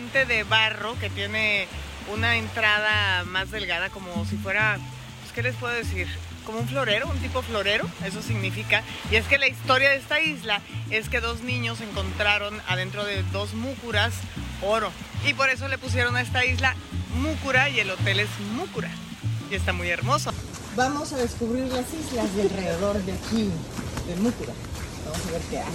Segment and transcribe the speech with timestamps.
[0.00, 1.68] de barro que tiene
[2.10, 4.78] una entrada más delgada, como si fuera,
[5.20, 6.08] pues, ¿qué les puedo decir?
[6.46, 8.82] Como un florero, un tipo florero, eso significa.
[9.10, 13.22] Y es que la historia de esta isla es que dos niños encontraron adentro de
[13.32, 14.14] dos múcuras
[14.62, 14.90] oro.
[15.26, 16.74] Y por eso le pusieron a esta isla
[17.16, 18.90] Múcura y el hotel es Múcura.
[19.50, 20.32] Y está muy hermoso.
[20.74, 23.50] Vamos a descubrir las islas de alrededor de aquí,
[24.06, 24.54] de Múcura.
[25.04, 25.66] Vamos a ver qué hay.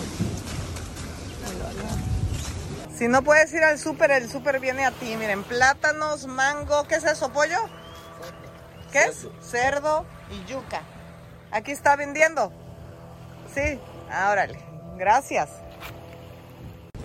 [2.98, 5.16] Si no puedes ir al súper, el súper viene a ti.
[5.18, 7.32] Miren, plátanos, mango, ¿qué es eso?
[7.32, 7.60] ¿Pollo?
[8.92, 9.28] ¿Qué es?
[9.40, 10.82] Cerdo y yuca.
[11.52, 12.52] Aquí está vendiendo.
[13.54, 13.80] Sí,
[14.10, 14.58] ah, órale.
[14.98, 15.50] Gracias.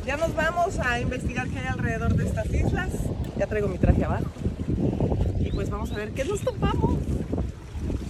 [0.06, 2.88] Ya nos vamos a investigar qué hay alrededor de estas islas.
[3.36, 4.24] Ya traigo mi traje abajo.
[5.40, 6.96] Y pues vamos a ver qué nos topamos.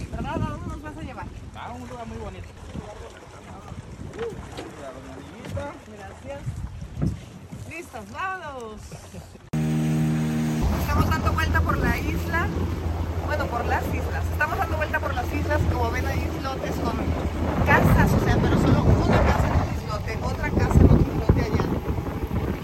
[0.09, 0.35] ¿Verdad?
[0.35, 1.25] ¿A dónde nos vas a llevar?
[1.55, 2.47] A un lugar muy bonito.
[5.97, 6.62] Gracias.
[7.93, 8.09] Estamos
[11.11, 12.47] dando vuelta por la isla.
[13.27, 14.25] Bueno, por las islas.
[14.31, 15.61] Estamos dando vuelta por las islas.
[15.71, 16.93] Como ven, hay islotes con
[17.67, 21.41] casas, o sea, pero solo una casa en un islote, otra casa en otro islote
[21.41, 21.65] allá.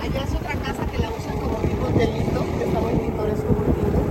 [0.01, 3.67] Allá es otra casa que la usan como tipo hotelito, que está muy pintoresco, muy
[3.67, 4.01] lindo.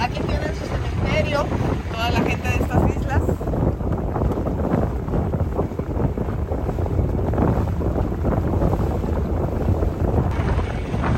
[0.00, 1.44] Aquí tienen su cementerio,
[1.92, 3.22] toda la gente de estas islas.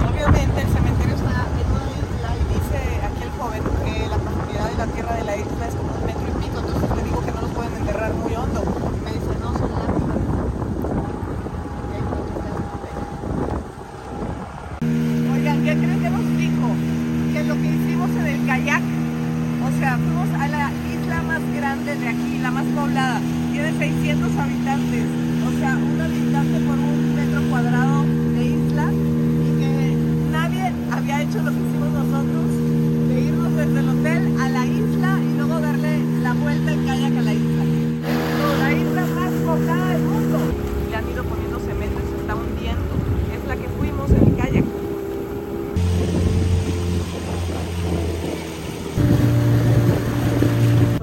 [0.09, 4.67] Obviamente el cementerio está en una isla y dice aquí el joven que la profundidad
[4.71, 7.21] de la tierra de la isla es como un metro y pico, entonces le digo
[7.23, 8.63] que no lo pueden enterrar muy hondo.
[9.05, 10.17] Me dice, no, son lápidas.
[11.87, 13.07] Y ahí creo que está el cementerio.
[15.33, 16.67] Oigan, ¿qué creen que nos dijo?
[17.33, 21.95] Que lo que hicimos en el kayak, o sea, fuimos a la isla más grande
[21.97, 23.21] de aquí, la más poblada,
[23.53, 25.05] tiene 600 habitantes,
[25.47, 29.97] o sea, un habitante por un metro cuadrado de isla y que
[30.31, 32.51] nadie había hecho lo que hicimos nosotros,
[33.09, 37.17] de irnos desde el hotel a la isla y luego darle la vuelta en kayak
[37.17, 37.65] a la isla.
[38.39, 40.39] No, la isla más poblada del mundo.
[40.91, 42.95] Le han ido poniendo cemento y se está hundiendo.
[43.35, 44.65] Es la que fuimos en el kayak.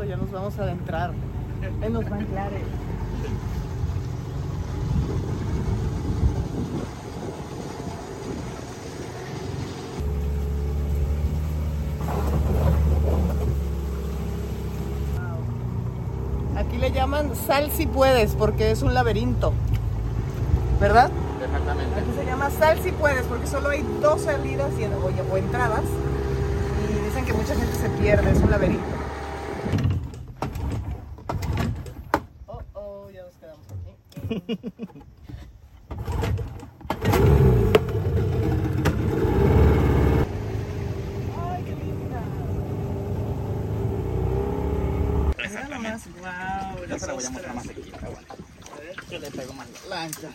[0.07, 1.13] Ya nos vamos a adentrar
[1.81, 2.61] en los manglares.
[16.55, 19.53] Aquí le llaman sal si puedes porque es un laberinto.
[20.79, 21.11] ¿Verdad?
[21.43, 21.99] Exactamente.
[21.99, 25.83] Aquí se llama sal si puedes porque solo hay dos salidas y, o, o entradas.
[26.89, 28.83] Y dicen que mucha gente se pierde, es un laberinto.
[32.47, 34.59] Oh, oh, ya nos quedamos aquí.
[41.37, 42.21] Ay, qué linda.
[45.37, 47.75] Mira nomás, wow, Ya se la voy a las mostrar más ostras.
[47.75, 48.27] cerquita, bueno.
[48.71, 50.29] A ver, yo le pego más la lancha.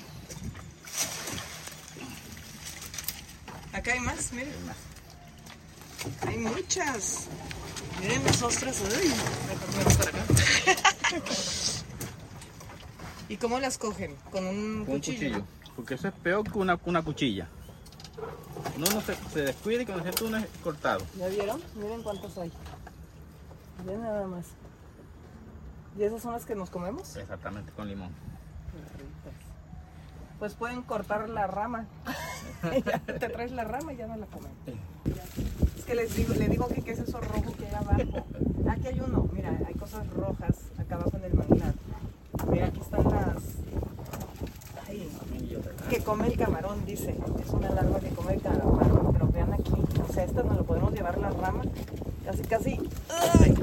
[3.73, 4.55] Acá hay más, miren.
[4.55, 4.77] Hay más.
[6.27, 7.29] Hay muchas.
[8.01, 8.81] Miren las ostras.
[8.81, 9.09] Uy,
[9.49, 10.25] mejor para acá.
[13.29, 14.17] ¿Y cómo las cogen?
[14.31, 15.45] ¿Con un Con un cuchillo?
[15.77, 17.49] Porque eso es peor que una, una cuchilla.
[18.77, 21.05] No, no se, se descuida y cuando siente uno es cortado.
[21.17, 21.63] ¿Ya vieron?
[21.77, 22.51] Miren cuántas hay.
[23.85, 24.47] Miren nada más.
[25.97, 27.17] ¿Y esas son las que nos comemos?
[27.17, 28.11] Exactamente, con limón.
[30.39, 31.87] Pues pueden cortar la rama.
[33.07, 34.53] Te traes la rama y ya no la comen.
[35.77, 38.27] Es que les digo, le digo que qué es eso rojo que hay abajo.
[38.71, 41.75] Aquí hay uno, mira, hay cosas rojas acá abajo en el manglar.
[42.49, 43.43] Mira, aquí están las.
[44.87, 45.11] Ay,
[45.91, 47.17] que come el camarón, dice.
[47.43, 49.13] Es una larva que come el camarón.
[49.13, 49.73] Pero vean aquí,
[50.09, 51.63] o sea, esta no lo podemos llevar la rama.
[52.25, 52.79] Casi, casi.
[53.09, 53.55] ¡Ay!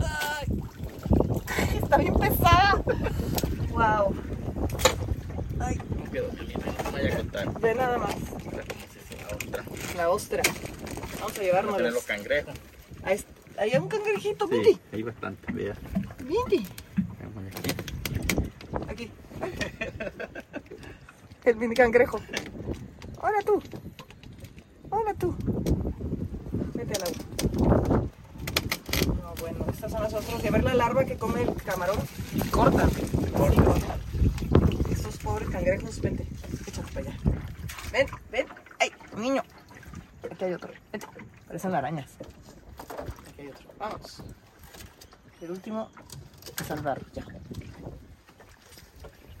[0.00, 0.41] ¡Ay!
[1.92, 2.82] Está bien pesada.
[3.68, 4.14] ¡Wow!
[5.60, 5.78] ¡Ay!
[5.98, 6.28] No quedó,
[6.84, 7.60] no vaya a contar.
[7.60, 8.16] Ve nada más.
[9.28, 9.64] La otra.
[9.98, 10.42] La ostra.
[10.42, 10.62] Vamos
[11.12, 11.76] a Vamos a llevárnosla.
[11.76, 12.54] tener los cangrejos.
[13.02, 13.22] Ahí,
[13.58, 14.80] hay un cangrejito, Sí, Vindi.
[14.90, 15.74] hay bastante, vea.
[16.48, 16.66] Aquí.
[18.88, 19.10] Aquí.
[21.44, 22.18] El mini cangrejo.
[23.20, 23.62] Hola tú.
[24.88, 25.34] Hola tú.
[26.72, 27.81] Vete al agua.
[29.82, 30.44] Estas son las ostras.
[30.44, 31.98] Y a ver la larva que come el camarón.
[32.32, 32.88] Y corta.
[33.36, 33.74] Corta.
[34.88, 36.24] Estos pobres cangrejos, vente.
[36.68, 37.18] Échate para allá.
[37.90, 38.46] Ven, ven.
[38.78, 39.42] ¡Ay, niño!
[40.30, 40.72] Aquí hay otro.
[40.92, 41.08] Vente.
[41.48, 42.12] Parecen arañas.
[43.28, 43.68] Aquí hay otro.
[43.80, 44.22] Vamos.
[45.40, 45.90] El último
[46.60, 47.24] es salvar ya.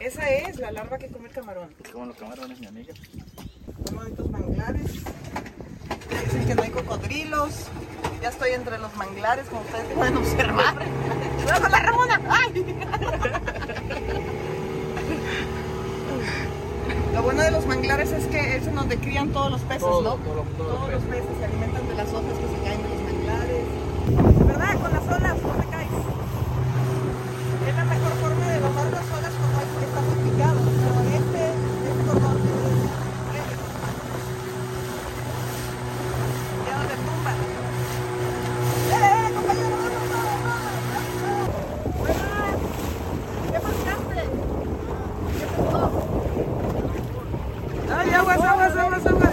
[0.00, 1.72] Esa es la larva que come el camarón.
[1.92, 2.92] Como los camarones, mi amiga.
[3.86, 4.90] Son bonitos manglares.
[6.24, 7.68] Dicen que no hay cocodrilos.
[8.22, 10.76] Ya estoy entre los manglares, como ustedes pueden observar.
[11.46, 12.20] ¡Vamos la Ramona!
[12.30, 12.64] ¡Ay!
[17.12, 19.88] Lo bueno de los manglares es que es en donde crían todos los peces, ¿no?
[19.88, 21.24] todo todos los todos los peces.
[21.26, 23.64] peces se alimentan de las hojas que se caen de los manglares.
[24.46, 24.80] ¿Verdad?
[24.80, 25.90] Con las olas no te caes.
[27.68, 30.58] Es la mejor forma de bajar las olas cuando hay que está muy picado.
[30.62, 31.42] Pero este,
[31.90, 32.50] este cordón es
[36.66, 37.32] ya no te tumba.
[38.92, 39.70] ¡Eh, compañero!
[39.72, 40.20] ¡No, no, no, no!
[41.98, 42.56] ¡Buenas!
[43.52, 44.20] ¿Qué pasaste?
[45.38, 45.84] ¿Qué pasó?
[47.94, 49.32] ¡Ay, aguas, aguas, aguas, aguas!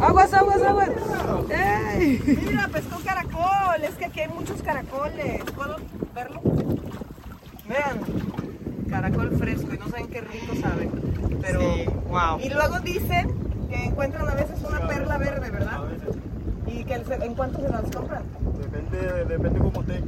[0.00, 0.90] ¡Aguas, aguas, aguas!
[1.50, 2.20] ¡Ey!
[2.46, 3.82] Mira, pescó caracol.
[3.82, 5.42] Es que aquí hay muchos caracoles.
[5.54, 5.76] ¿Puedo
[6.14, 6.40] verlo?
[7.68, 8.00] Vean.
[8.90, 10.90] Caracol fresco y no saben qué rico sabe.
[11.40, 11.60] Pero.
[11.60, 12.38] Sí, wow.
[12.40, 13.30] Y luego dicen
[13.68, 15.74] que encuentran a veces una perla verde, ¿verdad?
[15.74, 16.16] A veces,
[16.66, 18.22] ¿Y que en cuánto se las compran?
[18.60, 20.00] depende, depende cómo esté.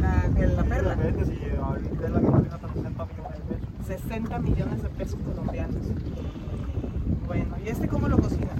[0.00, 0.94] La, que la perla.
[0.94, 3.68] Depende si ahorita la vale hasta 60 millones de pesos.
[3.86, 5.82] 60 millones de pesos colombianos.
[7.26, 8.52] Bueno, ¿y este cómo lo cocina?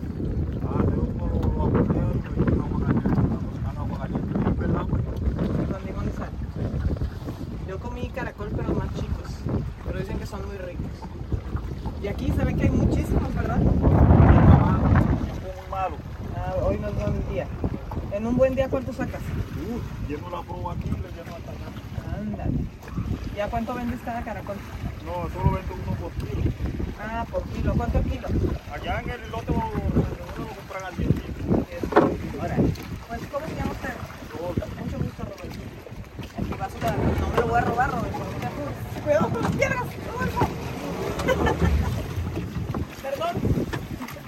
[0.67, 1.07] Ah, tengo
[1.41, 3.09] como lo aporteado y pues agua caliente.
[3.49, 4.39] Cocinando agua caliente.
[4.39, 5.03] Y verdad, pues.
[5.71, 6.31] Con limón y sal.
[7.69, 9.29] Yo comí caracol, pero más chicos.
[9.87, 10.87] Pero dicen que son muy ricos.
[12.03, 13.59] Y aquí se ve que hay muchísimos, ¿verdad?
[13.59, 13.77] Muy
[15.71, 15.97] malo.
[16.37, 17.47] Ah, hoy no es buen día.
[18.13, 19.21] En un buen día, ¿cuánto sacas?
[19.21, 19.79] Uh,
[20.71, 21.69] aquí y le lleno hasta allá.
[22.19, 22.59] Ándale.
[23.37, 24.57] ¿Y a cuánto vendes cada caracol?
[25.07, 26.43] No, solo vendo uno por kilo.
[27.01, 27.75] Ah, por kilo.
[27.75, 28.29] ¿Cuánto el kilo?
[28.73, 29.71] Allá en el lote uno
[30.39, 31.25] lo compran al 10 kilos.
[32.41, 32.57] Ahora.
[33.09, 33.95] Pues, ¿cómo se llama usted?
[34.85, 35.61] Mucho gusto, Roberto.
[36.39, 36.79] Aquí va su
[37.21, 38.19] No me lo voy a robar, Roberto.
[39.05, 39.85] Cuidado con las piedras.
[43.03, 43.35] Perdón.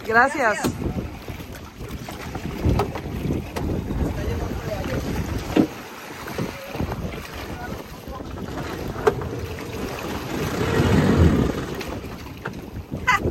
[0.06, 0.58] Gracias.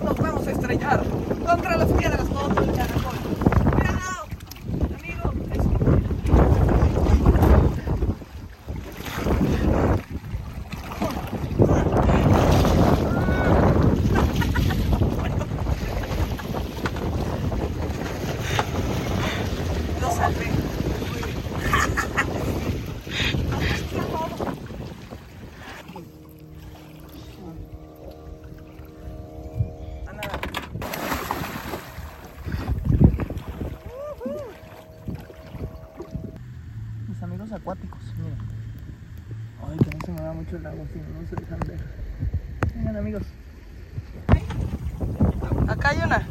[0.04, 1.04] Nos vamos a estrellar
[1.46, 3.16] contra las piedras todo el caracol.
[3.72, 4.26] ¡Cuidado!
[4.98, 5.70] Amigo, eso.
[20.02, 20.48] Lo salvé.
[25.94, 26.16] Muy bien.
[30.08, 30.40] A nada.
[37.08, 38.36] Mis amigos acuáticos, mira.
[39.70, 40.12] Ay, que no se
[40.82, 41.80] no, se dejan ver.
[42.76, 43.24] Vengan, amigos.
[45.68, 46.28] Acá hay una.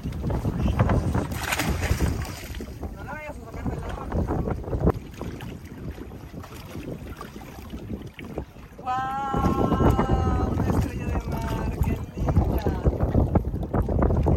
[8.82, 10.52] ¡Wow!
[10.52, 12.64] Una estrella de mar, qué linda.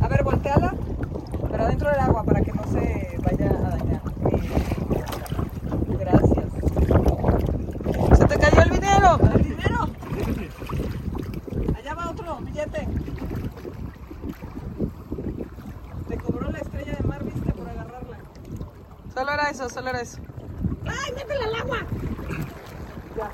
[0.02, 0.76] A ver, volteala,
[1.50, 4.02] pero dentro del agua para que no se vaya a dañar.
[6.00, 6.46] Gracias.
[8.20, 9.20] ¿Se te cayó el dinero?
[9.36, 9.90] ¿El dinero?
[11.78, 12.88] Allá va otro billete.
[16.08, 18.18] Te cobró la estrella de mar, viste, por agarrarla.
[19.14, 20.18] Solo era eso, solo era eso.
[20.86, 21.78] ¡Ay, métela al agua!
[23.16, 23.32] Ya.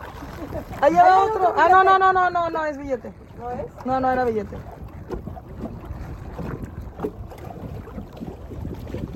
[0.86, 1.54] Allá va otro.
[1.58, 3.14] Ah, no, no, no, no, no, no, es billete.
[3.40, 3.66] ¿No es?
[3.86, 4.58] No, no era billete.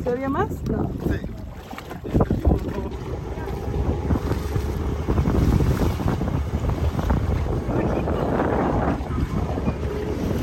[0.04, 0.50] ¿Se había más?
[0.70, 0.90] No.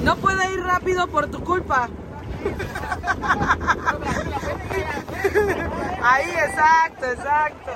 [0.04, 1.88] No puede ir rápido por tu culpa.
[6.02, 7.70] Ahí, exacto, exacto.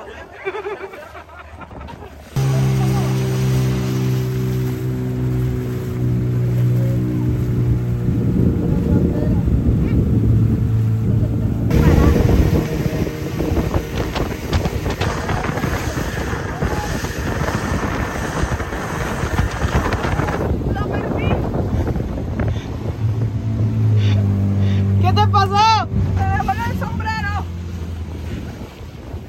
[25.01, 25.87] ¿Qué te pasó?
[26.17, 27.45] ¡Me voló el sombrero!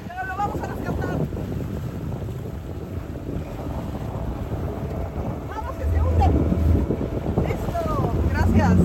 [0.08, 1.18] Pero lo vamos a rescatar.
[5.50, 6.28] ¡Vamos, que se hunde!
[7.48, 8.14] ¡Listo!
[8.32, 8.78] Gracias.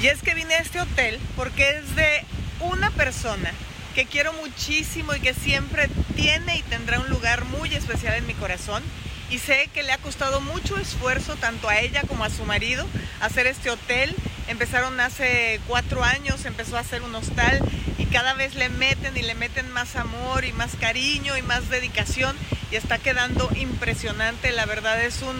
[0.00, 2.24] Y es que vine este hotel porque es de
[2.60, 3.52] una persona
[3.94, 8.34] que quiero muchísimo y que siempre tiene y tendrá un lugar muy especial en mi
[8.34, 8.82] corazón.
[9.30, 12.86] Y sé que le ha costado mucho esfuerzo tanto a ella como a su marido
[13.20, 14.14] hacer este hotel.
[14.46, 17.60] Empezaron hace cuatro años, empezó a hacer un hostal
[17.98, 21.68] y cada vez le meten y le meten más amor y más cariño y más
[21.68, 22.36] dedicación
[22.70, 24.52] y está quedando impresionante.
[24.52, 25.36] La verdad es un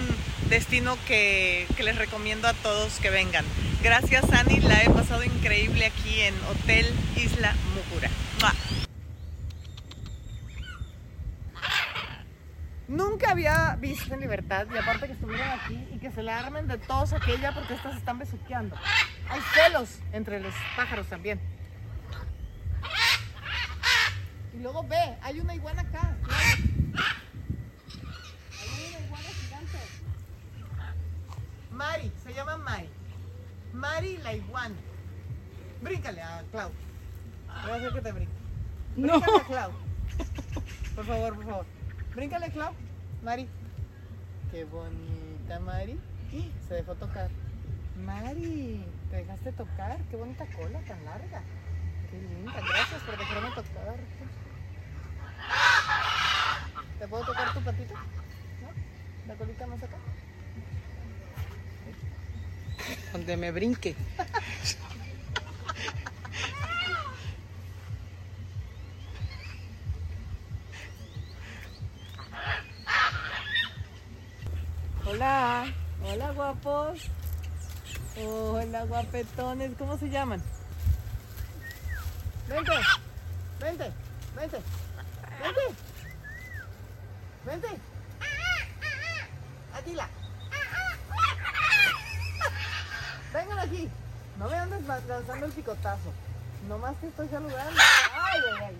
[0.51, 3.45] destino que les recomiendo a todos que vengan.
[3.81, 8.11] Gracias Ani, la he pasado increíble aquí en Hotel Isla Mucura.
[8.41, 8.53] ¡Mua!
[12.89, 16.67] Nunca había visto en libertad y aparte que estuvieran aquí y que se le armen
[16.67, 18.75] de todos aquella porque estas están besuqueando.
[19.31, 21.41] Hay celos entre los pájaros también.
[24.55, 26.17] Y luego ve, hay una iguana acá.
[28.61, 29.79] Hay una iguana gigante.
[31.71, 32.98] Mari, se llama Mari.
[33.79, 34.75] Mari la iguana.
[35.81, 36.71] Bríncale a Clau.
[37.63, 38.33] Voy a hacer que te brinque.
[38.97, 39.21] No.
[39.21, 39.73] Bríncale a Clau.
[40.97, 41.67] Por favor, por favor.
[42.17, 42.73] Bríncale, Clau.
[43.23, 43.49] Mari.
[44.51, 46.01] Qué bonita, Mari.
[46.67, 47.31] Se dejó tocar.
[48.05, 49.99] Mari, ¿te dejaste tocar?
[50.11, 51.43] Qué bonita cola tan larga.
[52.11, 52.53] Qué linda.
[52.53, 53.99] Gracias por dejarme tocar.
[56.99, 57.95] ¿Te puedo tocar tu patita?
[57.95, 59.29] ¿No?
[59.29, 59.97] ¿La colita más acá?
[63.13, 63.95] Donde me brinque.
[75.05, 75.65] Hola,
[76.05, 77.11] hola guapos.
[78.21, 80.43] Hola guapetones, ¿cómo se llaman?
[82.49, 82.73] Vente,
[83.61, 83.93] vente,
[84.37, 84.59] vente,
[85.43, 85.61] vente,
[87.45, 87.69] vente.
[89.75, 90.09] Atila.
[93.59, 93.89] Vengan aquí.
[94.39, 96.13] No me andes lanzando el picotazo.
[96.69, 97.81] Nomás te estoy saludando.
[98.15, 98.77] Ay, ay, ay.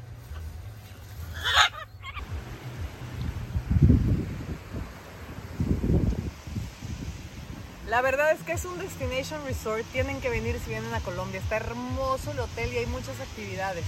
[7.89, 9.85] La verdad es que es un destination resort.
[9.93, 11.41] Tienen que venir si vienen a Colombia.
[11.41, 13.85] Está hermoso el hotel y hay muchas actividades.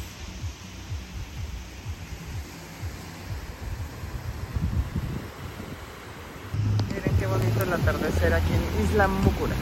[6.94, 9.54] Miren qué bonito el atardecer aquí en Isla Mucura.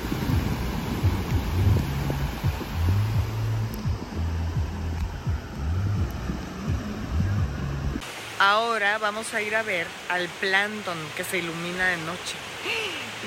[8.40, 12.36] Ahora vamos a ir a ver al plancton que se ilumina de noche.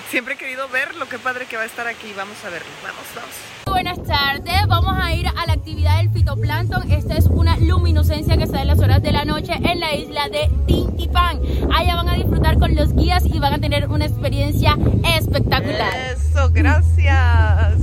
[0.09, 2.13] Siempre he querido verlo, qué padre que va a estar aquí.
[2.15, 2.69] Vamos a verlo.
[2.81, 3.35] Vamos, vamos.
[3.65, 6.89] Buenas tardes, vamos a ir a la actividad del fitoplancton.
[6.91, 10.29] Esta es una luminiscencia que sale en las horas de la noche en la isla
[10.29, 11.41] de Tintipan.
[11.75, 15.93] Allá van a disfrutar con los guías y van a tener una experiencia espectacular.
[15.93, 17.81] Eso, gracias.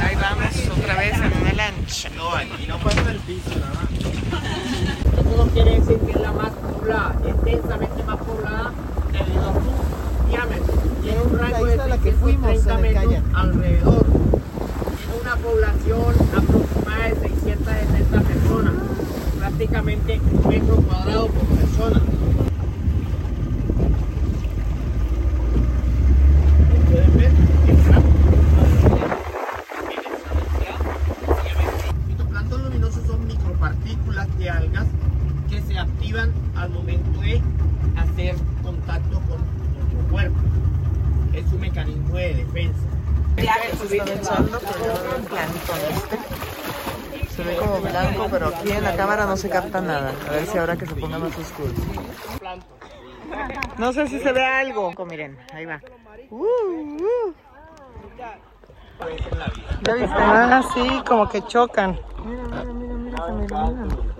[0.00, 2.08] Ahí vamos otra vez en una lancha.
[2.16, 3.88] No, aquí no pasa el piso, nada.
[5.12, 6.52] Eso no quiere decir que es la más
[7.56, 8.72] densamente más poblada
[9.12, 10.74] de longitud, diámetro.
[11.02, 13.22] Tiene un rango de isla a la que fuimos, 630 en el metros kayak.
[13.34, 14.06] alrededor.
[14.06, 18.72] Tiene una población aproximada de 670 personas,
[19.38, 22.00] prácticamente un metro cuadrado por persona.
[26.70, 27.32] Como pueden ver,
[27.68, 28.08] el campo
[31.86, 34.86] Los fitoplancton luminosos son micropartículas de algas
[35.50, 37.40] que se activan al momento de
[37.96, 40.36] hacer contacto con nuestro cuerpo.
[41.32, 42.80] Es un mecanismo de defensa.
[43.36, 46.18] Se están echando, pero yo veo el plancton este.
[47.30, 50.12] Se ve como blanco, pero aquí en la cámara no se capta nada.
[50.28, 51.72] A ver si ahora que se ponga más oscuro.
[53.78, 54.92] No sé si se ve algo.
[55.06, 55.80] Miren, ahí va.
[56.30, 57.34] Uh, uh.
[58.18, 58.38] ¿Ya?
[60.16, 61.98] Ah, sí, como que chocan.
[62.24, 64.12] Mira, mira, mira, mira, me ilumina.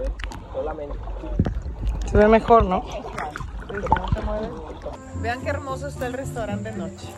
[2.12, 2.82] Se ve mejor, ¿no?
[2.82, 2.98] Sí,
[3.70, 4.50] si no se mueve.
[5.22, 7.08] Vean qué hermoso está el restaurante de noche.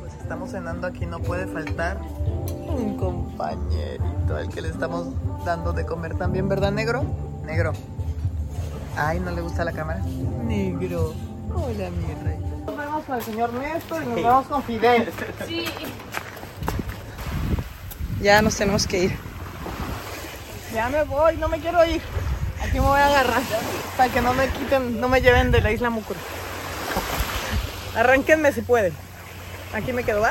[0.00, 2.00] Pues estamos cenando aquí, no puede faltar
[2.68, 5.10] un compañerito al que le estamos
[5.44, 7.04] dando de comer también, ¿verdad, negro?
[7.44, 7.74] Negro.
[8.96, 10.00] Ay, ¿no le gusta la cámara?
[10.44, 11.14] Negro.
[11.54, 12.38] Hola, mi rey.
[12.66, 15.12] Nos vemos con el señor Néstor y nos vemos con Fidel.
[18.20, 19.16] Ya nos tenemos que ir.
[20.74, 22.02] Ya me voy, no me quiero ir.
[22.62, 23.42] Aquí me voy a agarrar
[23.96, 26.18] para que no me quiten, no me lleven de la isla Mucura.
[27.96, 28.92] Arránquenme si pueden.
[29.72, 30.20] Aquí me quedo.
[30.20, 30.30] Bye.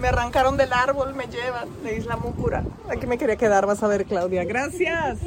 [0.00, 2.64] Me arrancaron del árbol, me llevan de Isla Mucura.
[2.88, 4.44] Aquí me quería quedar, vas a ver, Claudia.
[4.44, 5.18] Gracias.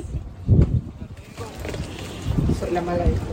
[2.60, 3.33] soy la mala todo.